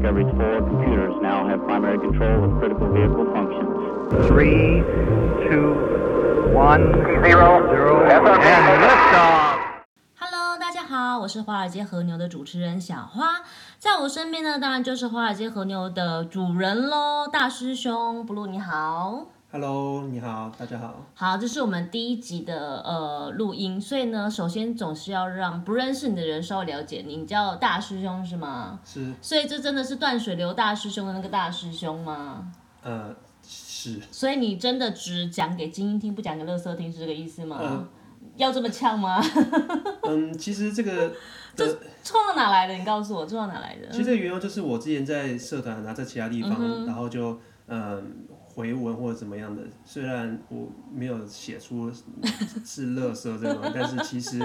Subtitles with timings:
[0.00, 3.68] Discovery's four computers now have primary control of critical vehicle functions.
[4.28, 4.80] Three,
[5.44, 5.76] two,
[6.56, 6.88] one,
[7.22, 9.58] zero, zero, and liftoff.
[10.18, 13.42] Hello，大家好，我是华尔街和牛的主持人小花，
[13.78, 19.26] 在我身边呢，当然就是华尔街和牛的主人喽，大师兄 Blue 你好。
[19.52, 21.04] Hello，你好，大家好。
[21.12, 28.78] 好，这是我们第一集的呃录音，所以呢，首先总是要让不认识你的人稍微了解你，你叫大师兄是吗？
[28.84, 32.52] 是，所以这真的是断水流大师兄的那个大师兄吗？
[32.84, 37.58] 呃，是，所以你真的只讲给精英听，不讲给乐色听，是这个意思吗？
[37.60, 37.88] 嗯
[38.36, 39.20] 要这么呛吗？
[40.04, 41.12] 嗯，其实这个
[41.56, 41.66] 这，
[42.04, 42.74] 冲到哪来的？
[42.74, 43.88] 你告诉我，冲到哪来的？
[43.90, 51.90] 其实这个缘由就是我之前在社团然后，在其他地方，然后就嗯回文或者怎么样的，虽然我没有写出
[52.64, 54.38] 是乐色这种， 但是其实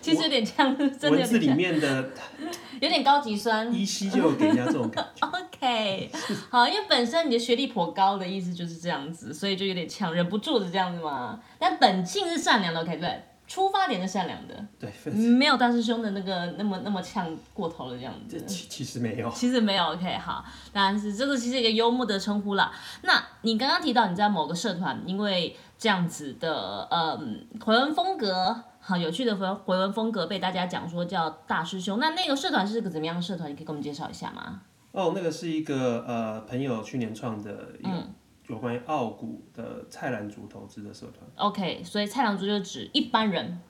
[0.00, 2.10] 其实有点呛，真的文字里面的
[2.80, 3.72] 有点高级酸。
[3.72, 5.26] 依稀就有给人家这种感觉。
[5.28, 6.10] OK，
[6.48, 11.40] 好，因为本身你的学历颇高的意思就是这样子，所以就有点强，忍不住的这样子嘛。
[11.58, 18.38] 但本性是善良的，OK，对，出发点是善良的，对，没有大师兄的那个那么那么呛过头了这样子。
[18.44, 19.28] 其其实没有。
[19.30, 22.70] 其实没有，OK，好，当然是这个其实一个幽默的称呼啦。
[23.02, 31.98] 那你刚刚提到你在某个社团，因为这样子的嗯回文风格，好有趣的回回文风格被大家讲说叫大师兄。
[31.98, 33.50] 那那个社团是个怎么样的社团？
[33.50, 34.60] 你可以给我们介绍一下吗？
[34.92, 38.14] 哦，那个是一个呃朋友去年创的一个嗯
[38.48, 41.26] 有关于澳股的菜篮族投资的社团。
[41.36, 43.60] OK，所以菜篮族就指一般人、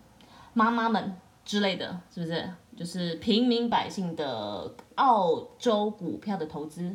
[0.55, 2.51] 妈妈们之类的，是不是？
[2.77, 6.95] 就是平民百姓的澳洲股票的投资，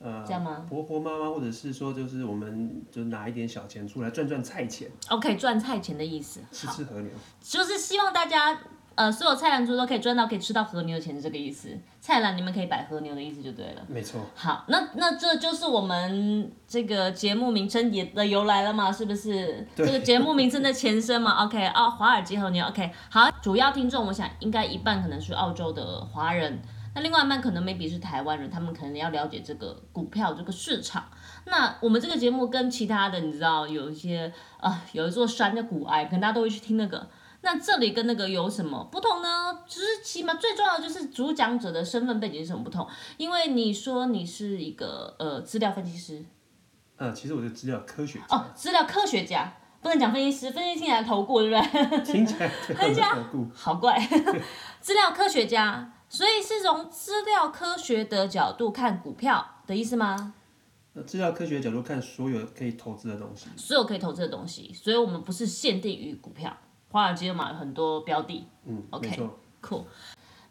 [0.00, 6.40] 呃，这样吗婆婆妈妈，或者是说，就是我们就拿一点小钱出来赚赚菜钱，？OK，赚菜钱的意思。
[6.40, 7.12] 好，吃吃和牛。
[7.40, 8.60] 就是希望大家
[8.96, 11.70] 呃，所有菜篮族都可以赚到可以吃到和牛的钱，是这个意思。
[12.02, 13.82] 菜篮你们可以摆和牛的意思就对了。
[13.88, 19.66] 没错，好，那那这就是我们这个节目名称也的由来了嘛，是不是？
[19.74, 22.90] 这个节目名称的前身嘛，OK 啊，华尔街和牛，OK。
[23.08, 26.60] 好，主要听众我想应该一半可能是澳洲的华人，
[26.94, 31.04] 那另外一半可能 maybe 是台湾人，他们可能要了解这个股票这个市场。
[31.46, 37.08] 那我们这个节目跟其他的，你知道有一些啊、有一座山叫古埃，可能大家都会去听那个。
[37.42, 39.58] 那这里跟那个有什么不同呢？
[39.66, 42.86] 只是起码最重要的就是主讲者的身份背景是什么不同。
[43.16, 46.24] 因为你说你是一个呃资料分析师
[46.96, 51.56] 呃，其实我是资料科学家，哦，资料科学家，不能讲分析师，分析师听起来投顾对不
[51.88, 52.00] 对？
[52.04, 53.16] 听起来很家。
[53.54, 53.98] 好怪，
[54.82, 60.34] 资料科学家，所以是从资料科学的角度看股票的意思吗？
[60.92, 66.54] 呃资料科学角度看所有可以投资的东西，所有可以投资的东西，所以我们不是限定于股票，
[66.90, 69.84] 华尔街嘛有很多标的，嗯，OK，cool。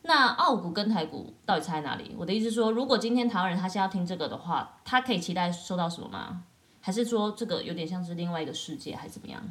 [0.01, 2.15] 那澳股跟台股到底差在哪里？
[2.17, 6.43] 我的意思是说，如果今天台湾人他现在要听这个的话，他可以期待收到什么吗？
[6.79, 9.41] 还是说这个有点像是另外一个世界，还是怎么样？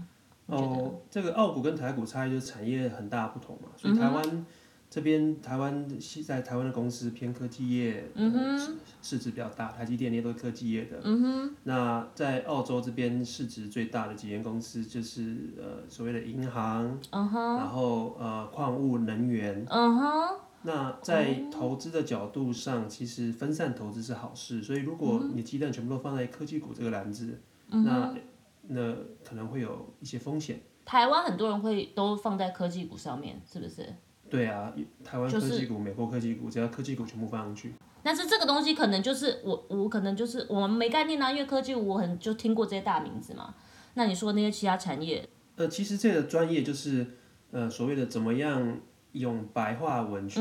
[0.47, 4.47] 哦，这个澳股跟台股差异就是产业很大不同嘛，嗯所以台湾
[4.91, 8.11] 这边台湾系在台湾的公司偏科技业，
[8.59, 10.99] 市市值比较大，台积电那些都是科技业的。
[11.05, 19.65] 嗯哼，那在澳洲这边市值最大的几间公司就是呃所谓的银行，嗯哼，然后呃矿物能源。
[19.69, 27.39] 嗯哼，那在投资的角度上，其实分散投资是好事，所以如果你鸡蛋全部都放在科技股这个篮子，
[27.71, 28.15] 嗯那
[28.69, 30.61] 那可能会有一些风险。
[30.87, 33.95] 台湾很多人会都放在科技股上面，是不是？
[34.31, 34.73] 对啊，
[35.05, 43.55] 台湾科技股、美国科技股，只要科技股全部放上去，但是这个东西可能就是我我可能就是我们没概念啊，因为科技我很就听过这些大名字嘛。
[43.95, 47.07] 那你说那些其他产业，呃，其实这个专业就是
[47.51, 48.79] 呃所谓的怎么样
[49.13, 50.41] 用白话文去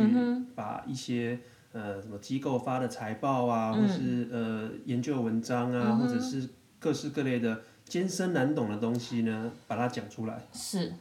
[0.54, 1.40] 把一些、
[1.72, 6.48] 呃什么机构发的财报啊，或是呃研究文章啊，或者是
[6.80, 10.48] 各式各类的艰深难懂的东西呢，把它讲出来。
[10.54, 10.94] 是，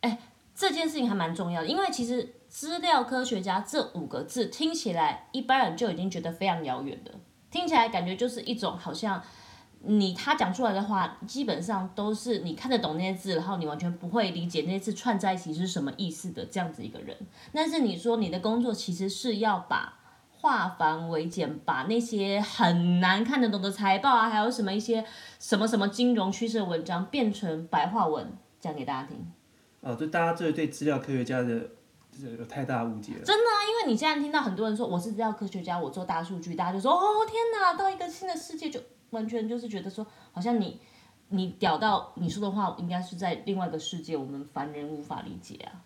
[0.00, 0.18] 哎，
[0.54, 7.12] 这件事情还蛮重要的，因为其实资料科学家这五个字听起来一般人就已经觉得非常遥远的，
[7.50, 9.22] 听起来感觉就是一种好像
[9.84, 17.16] 你他讲出来的话，基本上都是你看得懂那些字，然后你完全不会理解那些字串在一起是什么意思的这样子一个人。
[17.52, 19.98] 但是你说你的工作其实是要把
[20.30, 25.04] 化繁为简，把那些很难看得懂的财报啊，还有什么一些
[25.40, 29.32] 什么什么金融趋势的文章变成白话文讲给大家听。
[29.82, 31.70] 啊，就大家这对资料科学家的
[32.10, 33.24] 这有太大误解了。
[33.24, 38.80] 真的啊，因为你现在听到很多人说我是资料科学家，我做大数据，大家就说哦天哪，到一个新的世界就
[39.10, 40.80] 完全就是觉得说，好像你
[41.28, 45.82] 你屌到你说的话应该是在另外一个世界，我们凡人无法理解啊。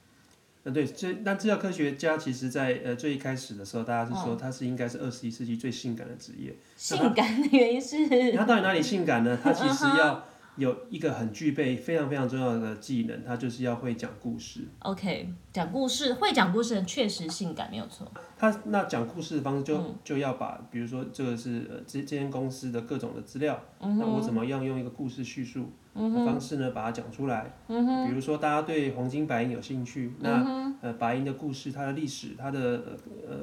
[0.65, 6.53] 呃，对，这那资料科学家其实在呃最一开始的时候，大家是说他是应该是二十一世纪最性感的职业。
[6.77, 9.39] 性感的原因是，他到底哪里性感呢？
[9.41, 10.25] 他其实要
[10.57, 14.67] 有一个很具备非常非常重要的技能，他就是要会讲故事。
[14.81, 18.11] OK，讲故事会讲故事的人确实性感，没有错。
[18.39, 27.53] 他那讲故事的方式就、就要把，比如说这个是呃这这间公司的各种的资料，那我怎么样用一个故事叙述的方式呢，把它讲出来？
[27.67, 32.93] 比如说大家对黄金白银有兴趣，那呃白银的故事、它的历史、它的呃
[33.29, 33.37] 呃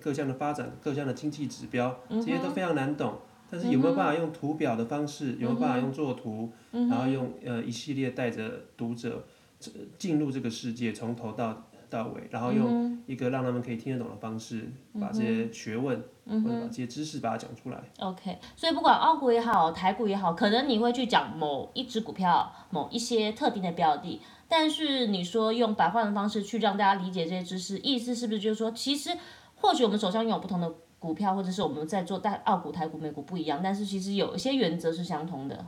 [0.00, 3.18] 各项的发展、各项的经济指标，这些都非常难懂。
[3.50, 9.24] 但是有没有办法用图表的方式，有没有办法用作图，然后用呃一系列带着读者
[9.58, 14.68] 这进入这个世界，从头到到尾，然后用一个让他们可以听得懂的方式，
[15.00, 15.96] 把这些学问
[16.26, 17.80] 或者把这些知识把它讲出来。
[18.00, 29.16] OK，所以不管澳股也好，台股也好，可能你会去讲某一只股票、某一些特定的标的，但是你说用白话的方式去让大家理解这些知识，意思是不是就是说，其实
[29.54, 35.66] 或许我们手上拥有不同的股票，或者是我们在做带澳股、台股、美股不一样，但是其实有一些原则是相同的。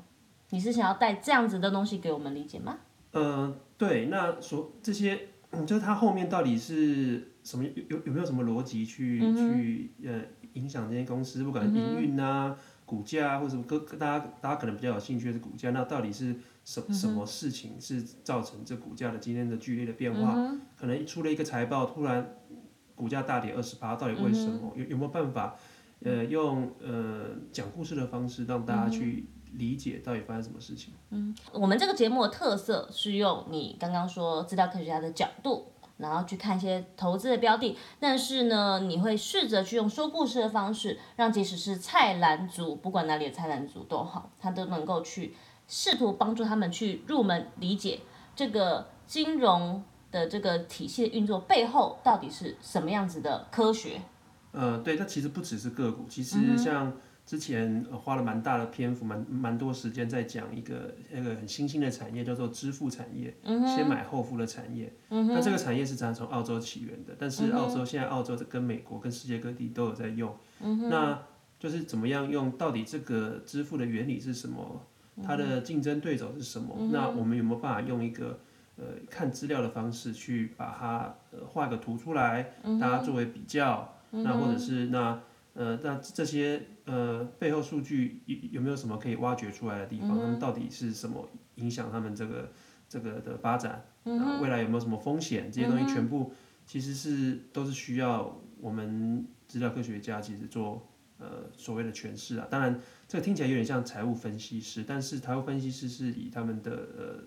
[0.51, 2.79] 你是想要带这样子的东西给我们理解吗？
[3.13, 5.19] 呃，对，那所这些，
[5.51, 7.65] 嗯，就是它后面到底是什么？
[7.65, 10.23] 有有有没有什么逻辑去、去呃
[10.55, 16.35] 影响这些公司，不管营运啊、股价啊或者什么各大家大家可能比较有兴趣的是股价，那到底是
[16.65, 20.35] 什什么事情是造成这股价的今天的剧烈的变化？
[20.77, 22.37] 可能出了一个财报，突然
[22.99, 24.73] 股价大跌二十趴，到底为什么？
[24.75, 25.57] 有有没有办法？
[26.05, 30.95] 呃，用呃讲故事的方式让大家去理解到底发生什么事情。
[31.11, 45.35] 嗯我们这个节目的特色是用你刚刚说资料科学家的角度，然后去看一些投资的标的，但是呢，你会试着去用说故事的方式，让即使是菜篮族，不管哪里的菜篮族都好，他都能够去
[45.67, 48.03] 试图帮助他们去入门理解
[48.37, 54.01] 这个金融的这个体系的运作背后到底是什么样子的科学。
[54.53, 56.93] 呃，对，它其实不只是个股，其实像
[57.27, 64.91] 之前、呃花了蛮大的篇幅，蛮蛮多时间在讲一个那个很新兴的产业，叫做支付产业，先买后付的产业。
[65.09, 70.35] 那这个产业是咱从澳洲起源的，但是澳洲现在澳洲跟美国跟世界各地都有在用。
[70.89, 71.23] 那
[71.61, 72.51] 就是怎么样用？
[72.53, 74.87] 到底这个支付的原理是什么？
[75.23, 76.75] 它的竞争对手是什么？
[76.91, 78.41] 那我们有没有办法用一个
[78.79, 83.95] 呃看资料的方式去把它呃画个图出来，大家作为比较？
[84.11, 85.21] 那或者是那
[85.53, 90.09] 呃那这些呃背后数据有有没有什么可以挖掘出来的地方？
[90.19, 92.51] 他们到底是什么影响他们这个
[92.89, 93.85] 这个的发展？
[94.05, 95.53] 啊，未来有没有什么风险？
[95.53, 96.33] 这些东西全部
[96.65, 100.89] 其实是都是需要我们资料科学家其实做
[101.19, 102.47] 呃所谓的诠释啊。
[102.49, 107.25] 当然，这个听起来有点像财务分析师，但是财务分析师是以他们的呃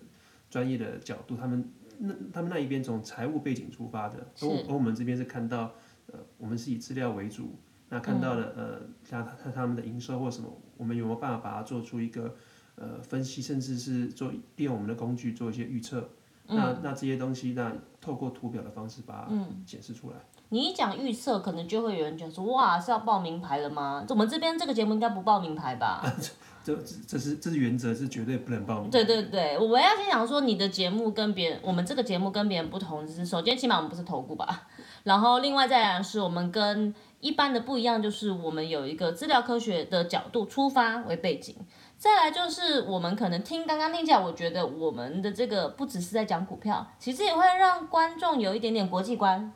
[0.52, 1.64] 专业的角度，他们
[1.98, 5.72] 那他们那一边从财务背景出发的，而我而我们这边是看到。
[6.12, 7.54] 呃，我们是以资料为主，
[7.88, 12.34] 那看到了、呃，像他他们的营收或什么，我们有没有办法把它做出一个
[12.74, 16.10] 呃分析，甚至是做利用我们的工具做一些预测？
[16.48, 20.16] 那那这些东西，那透过图表的方式把它显示出来。
[20.52, 24.04] 你一讲预测，可能就会有人讲说，哇，是要报名牌了吗？
[24.10, 26.04] 我们这边这个节目应该不报名牌吧？
[26.62, 28.90] 这这这是这是原则，是绝对不能报名。
[28.90, 34.68] 对对对，我们要先讲说你的节目跟别人，我们这个节目跟别人不同，就是首先起码我们不是投顾吧，
[35.04, 41.56] 然后另外再来是我们跟一般的不一样，就是我们有一个资料科学的角度出发为背景，
[41.96, 49.50] 再来就是我们可能听刚刚听起来，我觉得我们的这个不只是在讲股票，其实也会让观众有一点点国际观。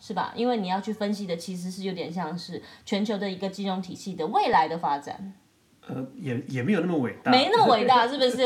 [0.00, 0.32] 是吧？
[0.36, 5.34] 因为你要去分析的其实是有点像是全球的一个金融体系的未来的发展。
[5.86, 8.42] 呃，也也没有那么伟大，没那么伟大， 是不是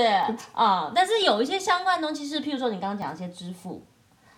[0.54, 3.82] 啊、但是有一些相关的东西是，譬如说你刚刚讲一些支付，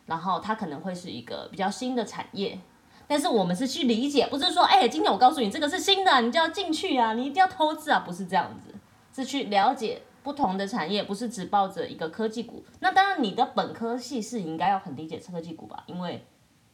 [0.07, 2.59] 然后它可能会是一个比较新的产业，
[3.07, 8.75] 但是我们是去理解，不是说，哎、今天我告诉你这个是新的，你就要进去啊，你一定要投资啊，不是这样子，
[9.15, 12.65] 是去了解不同的产业，不是只抱着一个科技股。
[12.81, 16.25] 那当然，你的本科系是应该要很理解科技股吧，因为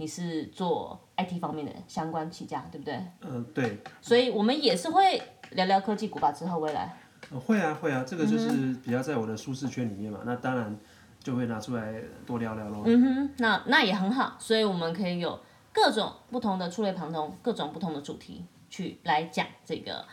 [0.01, 2.99] 你是做 IT 方面的相关起家，对不对？
[3.21, 6.97] 嗯、对，所以我们也是会聊聊科技股吧，之后未来。
[7.31, 10.21] 呃会啊会啊，这个就是嗯比较在我的舒适圈里面嘛。
[10.25, 10.75] 那当然
[11.23, 12.83] 就会拿出来多聊聊喽。
[12.87, 15.39] 嗯哼，那那也很好，所以我们可以有
[15.71, 20.07] 各种不同的触类旁通，各种不同的主题去来讲这个，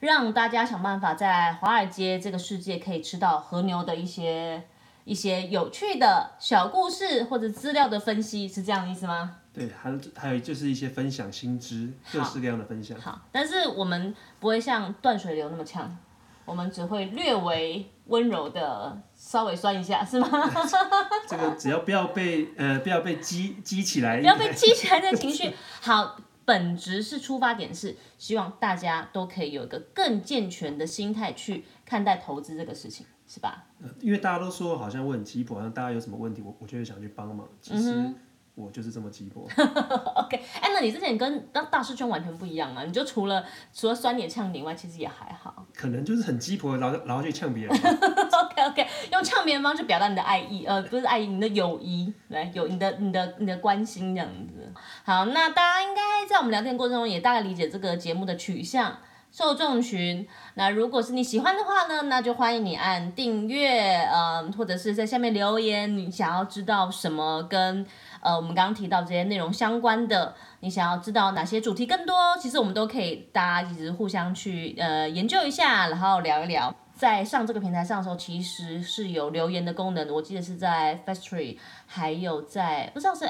[0.00, 4.64] 让大家想办法在华尔街这个世界可以吃到和牛的一些
[5.04, 9.36] 一些有趣的小故事或者资料的分析，是这样的意思吗？
[9.52, 12.98] 对，还有还有就是一些分享新知，各式各样的分享。
[13.00, 15.96] 好，但是我们不会像断水流那么呛，
[16.44, 20.28] 我们只会略微温柔的稍微酸一下，是吗？
[21.28, 25.52] 这个只要不要被呃不要被激激起来，不要被激起来的情绪。
[25.80, 33.64] 好，本质是出发点是希望大家都可以有一个更健全的心态去看待投资这个事情，是吧？
[34.00, 37.44] 因为大家都说好像我很鸡婆，好像大家有什么问题，我我就会想去帮忙。
[37.60, 38.08] 其实
[38.54, 39.42] 我就是这么鸡婆。
[40.14, 42.84] OK，哎、那你之前跟那大师兄完全不一样啊！
[42.84, 45.66] 你就除了除了酸点呛点以外，其实也还好。
[45.74, 47.72] 可能就是很鸡婆，然后然后去呛别人。
[47.74, 54.72] OK OK，用呛别人方式表达你的爱意，呃，不是爱意，你的友谊，来有你的你的你的关心这样子。
[55.02, 58.96] 好，那大家应该在我们聊天过程中也大概理解这个节目的取向。
[59.36, 60.24] 受众群，
[60.54, 67.84] 那如果是你喜欢的话呢，那就欢迎你按订阅，嗯、或者是在下面留言，你想要知道什么跟
[68.20, 76.72] 呃我们刚刚提到这些内容相关的，你想要知道哪些主题更多，其实我们都可以大家一直互相去呃研究一下，然后聊一聊。
[76.94, 83.28] 在上这个平台上的时候，其实是有留言的功能，我记得是在 Firstory，还有在不知道是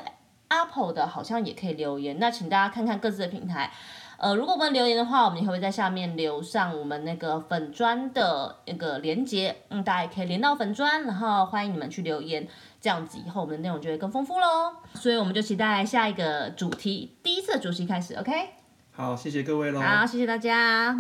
[0.49, 2.18] Apple 的，好像也可以留言。
[2.18, 3.73] 那请大家看看各自的平台。
[4.25, 12.49] 呃，如果不能留言的话，我们也会在下面留上我们那个粉砖的那个连接，嗯，大家也可以连到粉砖，然后欢迎你们去留言，
[12.81, 14.73] 这样子以后我们的内容就会更丰富喽。
[14.95, 18.33] 所以我们就期待下一个主题，第一次的主题开始，OK？
[18.93, 19.83] 好，谢谢各位喽。
[19.83, 20.97] 好，谢谢大家。